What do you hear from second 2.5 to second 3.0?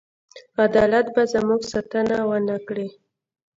کړي.